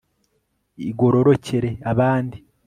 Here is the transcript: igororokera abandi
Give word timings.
igororokera 0.89 1.67
abandi 1.91 2.37